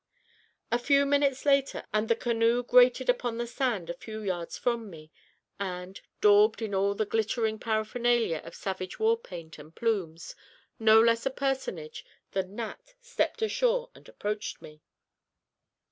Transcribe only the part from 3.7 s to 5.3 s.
a few yards from me;